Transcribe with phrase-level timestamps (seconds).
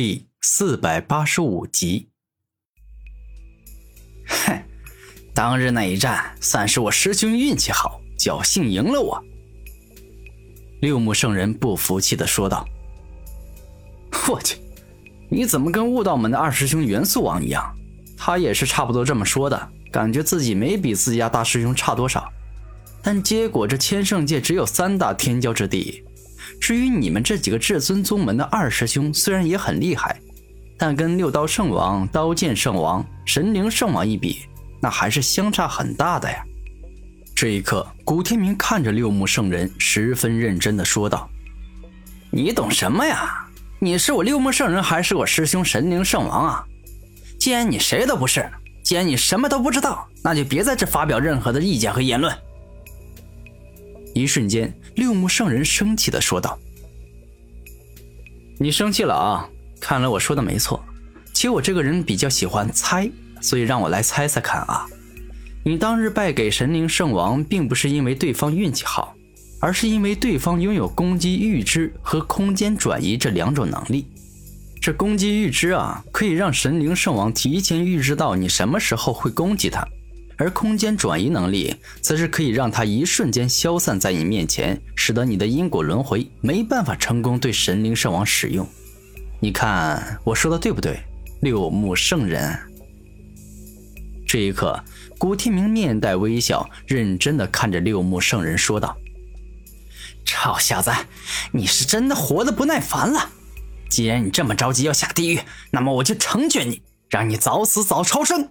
[0.00, 2.06] 第四百八十五集。
[4.28, 4.62] 哼，
[5.34, 9.20] 当日那一战，算是我师兄运气好，侥幸赢了我。
[10.80, 12.64] 六目圣人不服气的说道
[14.30, 14.58] ：“我去，
[15.28, 17.74] 你怎么跟悟道门的二师兄元素王一样？
[18.16, 22.32] 他也是差不多这么说的，感觉自己没比自家大师兄差多少。
[23.02, 26.04] 但结果这千圣界只有三大天骄之地。”
[26.60, 30.20] 至于你们这几个至尊宗门的二师兄，虽然也很厉害，
[30.76, 34.40] 但跟六刀圣王、刀剑圣王、神灵圣王一比，
[34.80, 36.44] 那还是相差很大的呀。
[37.34, 41.30] 这一刻，古天明看着六目圣人，十分认真的说道
[42.32, 43.46] ：“你懂什么呀？
[43.78, 46.64] 你是我六目圣人，还是我师兄神灵圣王啊？
[47.38, 48.50] 既然你谁都不是，
[48.82, 52.36] 既然你什么都不知道，那就别在这发表任何的意见和言论。”
[54.18, 56.58] 一瞬间，六目圣人生气的说道
[58.58, 59.48] ：“你生气了啊？
[59.80, 60.84] 看来我说的没错。
[61.32, 63.08] 其实我这个人比较喜欢猜，
[63.40, 64.86] 所以让我来猜猜看啊。
[65.64, 69.14] 你当日败给神灵圣王，并不是因为对方运气好，
[69.60, 74.06] 而是因为对方拥有攻击预知和空间转移这两种能力。
[74.80, 79.86] 这攻击预知啊，可以让神灵圣王提前预知到你什么时候会攻击他。”
[80.38, 88.66] 而空间转移能力，则是可以让他一瞬间消散在你面前，使得你的因果轮回没办法成功对神灵圣王使用。
[89.40, 91.00] 你看我说的对不对？
[91.42, 92.58] 六目圣人。
[94.26, 94.82] 这一刻，
[95.16, 98.96] 古天明面带微笑，认真的看着六目圣人说道
[100.24, 100.92] ：“臭小子，
[101.52, 103.30] 你是真的活得不耐烦了。
[103.88, 108.50] 既然你这么着急要下地狱，那么我就成全你，让你早死早超生。”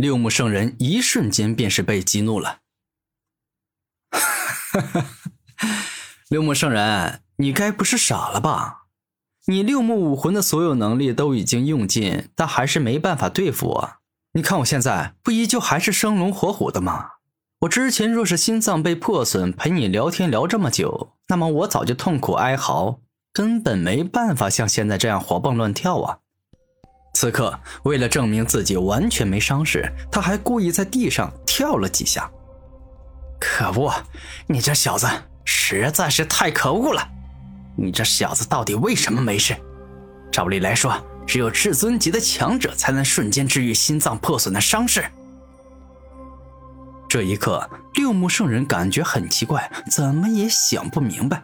[0.00, 2.60] 六目圣人一瞬间便是被激怒了。
[6.30, 8.84] 六目圣人，你该不是傻了吧？
[9.44, 13.92] 你六目武魂的所有能力都已经用尽，但还是没办法对付我。
[14.32, 17.10] 你看我现在不依旧还是生龙活虎的吗？
[17.60, 23.00] 我之前若是心脏被破损，陪你聊天聊这么久，那么我早就痛苦哀嚎，
[23.34, 26.20] 根本没办法像现在这样活蹦乱跳啊。
[27.12, 32.30] 此刻，为了证明自己完全没伤势，他还故意在地上跳了几下。
[33.38, 33.92] 可恶，
[34.46, 35.06] 你这小子
[35.44, 37.06] 实在是太可恶了！
[37.76, 39.56] 你这小子到底为什么没事？
[40.30, 40.94] 照理来说，
[41.26, 45.04] 只有至尊级的强者才能瞬间治愈心脏破损的伤势。
[47.08, 51.42] 这一刻，六目圣人感觉很奇怪，怎么也想不明白。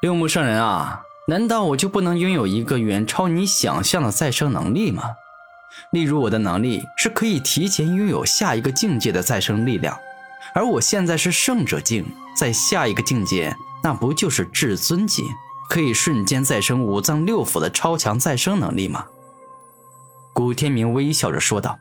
[0.00, 1.02] 六目圣人啊！
[1.32, 5.02] 难道我就不能拥有一个远超你想象的再生能力吗？
[5.90, 9.98] 例如，我的能力是可以提前拥有下一个境界的再生力量，
[10.54, 12.04] 而我现在是圣者境，
[12.36, 15.24] 在下一个境界，那不就是至尊级，
[15.70, 19.06] 可以瞬间再生五脏六腑的超强再生能力吗？
[20.34, 21.78] 古天明微笑着说道：“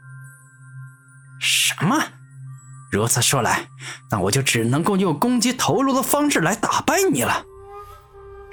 [1.41, 2.01] 什么？
[2.89, 3.67] 如此说来，
[4.09, 7.43] 那我就只能够用攻击头颅的方式来打败你了。”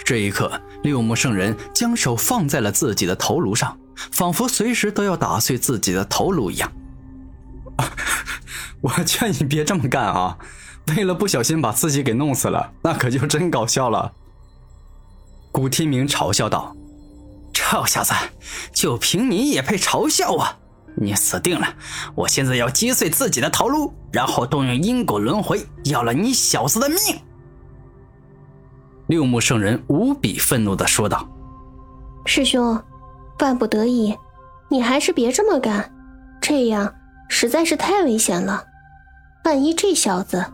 [0.09, 3.79] 这一刻，六目圣人将手放在了自己的头颅上，
[4.11, 6.73] 仿佛随时都要打碎自己的头颅一样。
[8.81, 10.39] 我劝你别这么干啊！
[10.97, 14.15] 为了不小心把自己给弄死了，那可就真搞笑了。
[15.53, 16.75] 古天明嘲笑道
[17.53, 18.15] ：“臭小子，
[18.73, 20.49] 就凭你也配嘲笑我？
[20.97, 21.75] 你死定了！
[22.15, 26.99] 我现在要击碎自己的头颅，然后动用因果轮回，要了你小子的命！”
[29.09, 31.27] 六目圣人无比愤怒的说道
[32.27, 32.79] ：“师兄，
[33.41, 34.15] 万不得已，
[34.69, 35.91] 你还是别这么干，
[36.43, 36.95] 这样
[37.27, 38.63] 实在是太危险了。
[39.47, 40.45] 万一这小子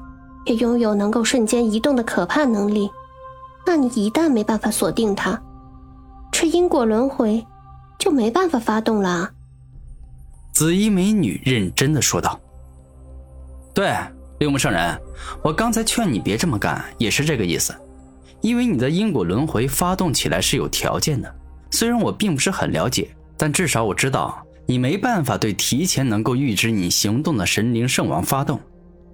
[0.47, 2.89] 也拥有能够瞬间移动的可怕能力，
[3.67, 5.43] 那你一旦没办法锁定他，
[6.31, 7.45] 这因果轮回
[7.99, 9.33] 就没办法发动了。”
[10.55, 12.39] 紫衣美女认真的说道
[13.75, 13.93] ：“对，
[14.39, 14.97] 六目圣人，
[15.43, 17.75] 我刚才劝你别这么干，也是这个意思。”
[18.45, 21.35] 因为你的因果轮回发动起来是有条件的，
[21.71, 23.09] 虽然我并不是很了解，
[23.39, 28.61] 但至少我知道你没办法对提前能够预知你行动的神灵圣王发动，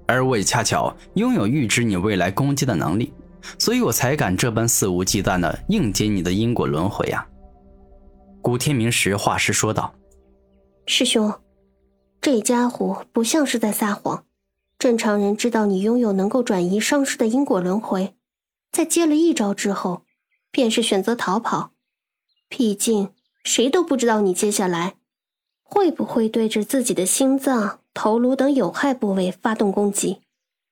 [0.08, 3.12] 而我也恰巧拥有预知你未来攻击的能力，
[3.56, 7.24] 所以我才敢这般肆无忌惮的应接你的因果轮回啊！
[8.42, 9.94] 古天明实话实说道
[10.86, 11.32] ：“师兄，
[12.20, 14.24] 这家伙不像是在撒谎，
[14.76, 18.12] 正常人知道你拥有能够转移伤势的因果轮回。”
[18.70, 20.04] 在接了一招之后，
[20.50, 21.72] 便是选择逃跑。
[22.48, 23.12] 毕竟
[23.44, 24.96] 谁都不知道你接下来
[25.62, 30.20] 会不会对着自己的心脏、头颅等有害部位发动攻击，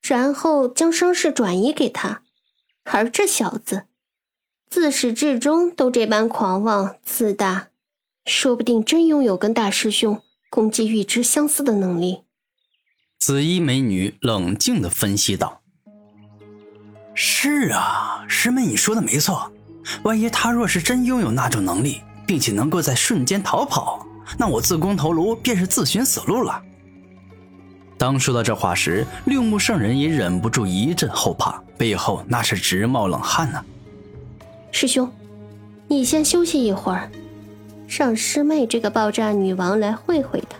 [0.03, 2.23] 然后将伤势转移给他。
[2.85, 3.85] 而这小子，
[4.69, 7.69] 自始至终都这般狂妄自大，
[8.25, 12.23] 说不定真拥有跟大师兄攻击预知相似的能力。
[13.19, 15.62] 紫衣美女冷静的分析道
[17.20, 19.50] ：“是啊，师妹，你说的没错。
[20.05, 24.06] 万一他若是真拥有那种能力，并且能够在瞬间逃跑，
[24.38, 26.62] 那我自宫头颅便是自寻死路了。”
[27.99, 33.64] 当说到这话时，六目圣人也忍不住一阵后怕，背后那是直冒冷汗呢。
[34.71, 35.11] 师兄，
[35.88, 37.11] 你先休息一会儿，
[37.88, 40.56] 让师妹这个爆炸女王来会会她，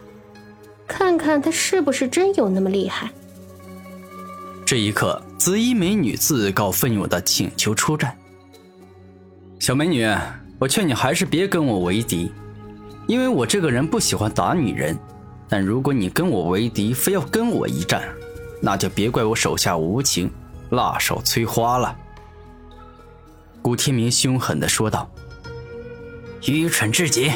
[0.89, 3.09] 看看她是不是真有那么厉害。
[4.67, 8.13] 这一刻，紫衣美女自告奋勇的请求出战。
[9.61, 10.05] 小美女，
[10.59, 12.33] 我劝你还是别跟我为敌，
[13.07, 14.99] 因为我这个人不喜欢打女人。
[15.49, 18.03] 但如果你跟我为敌，非要跟我一战，
[18.61, 20.29] 那就别怪我手下无情，
[20.71, 21.97] 辣手摧花了。”
[23.63, 25.09] 古天明凶狠地说道
[26.47, 27.31] ，“愚蠢至极！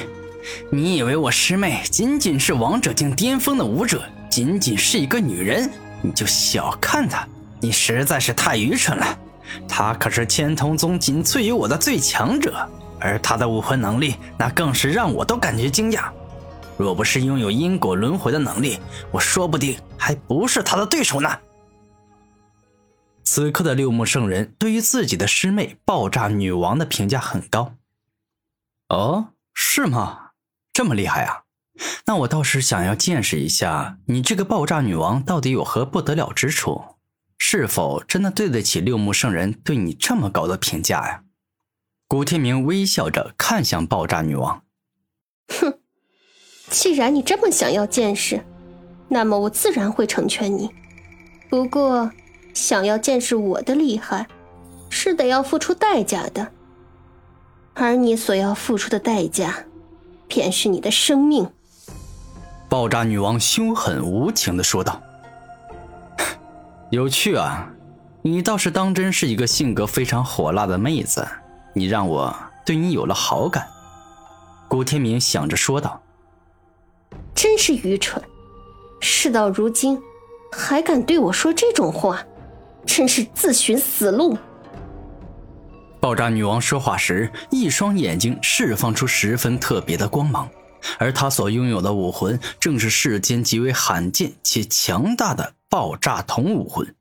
[0.71, 5.71] 你以为我师妹仅仅是王者境巅峰的武者，仅仅是一个女人，
[6.03, 7.27] 你就小看她？
[7.63, 9.19] 你实在是太愚蠢了！
[9.69, 12.69] 他可是千瞳宗仅次于我的最强者，
[12.99, 16.11] 而他的武魂能力，那更是让我都感觉惊讶。”
[16.77, 18.81] 若不是拥有因果轮回的能力，
[19.13, 21.39] 我说不定还不是他的对手呢。
[23.23, 27.75] 此刻的六目圣人对于自己的师妹爆炸女王的评价很高。
[28.89, 30.31] 哦，是吗？
[30.73, 31.43] 这么厉害啊？
[32.07, 36.83] 那我倒是想要见识一下，你这个爆炸女王到底有何不得了之处？
[37.45, 41.25] 是否真的对得起六目圣人对你这么高的评价呀？
[42.07, 44.63] 古天明微笑着看向爆炸女王，
[45.49, 45.75] 哼。
[46.71, 48.45] 既然你这么想要见识，
[49.09, 50.71] 那么我自然会成全你。
[51.51, 52.13] 不过，
[52.55, 54.29] 想要见识我的厉害，
[54.89, 56.53] 是得要付出代价的。
[57.75, 59.65] 而你所要付出的代价，
[60.29, 61.51] 便是你的生命。
[62.69, 65.03] 爆炸女王凶狠无情的说道
[66.93, 67.67] ：“有趣啊，
[68.21, 71.27] 你倒是当真是一个性格非常火辣的妹子。
[71.73, 72.37] 你让我
[72.67, 73.67] 对你有了好感。”
[74.69, 75.99] 古天明想着说道。
[77.35, 78.23] 真是愚蠢！
[79.01, 79.99] 事到如今，
[80.53, 82.23] 还敢对我说这种话，
[82.85, 84.37] 真是自寻死路。
[85.99, 90.47] 爆炸女王说话时，一双眼睛释放出十分特别的光芒，
[90.99, 96.95] 而她所拥有的武魂，正是世间极为罕见且强大的爆炸瞳武魂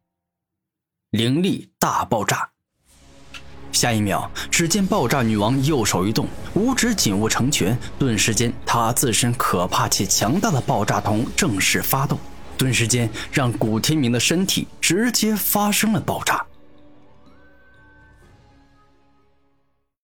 [1.12, 2.50] ——灵力大爆炸。
[3.72, 12.20] 下一秒，只见爆炸女王右手一动，五指紧握成拳，顿时间，她自身可怕且强大的爆炸瞳正式发动，
[12.58, 16.46] 顿时间让古天明的身体直接发生了爆炸。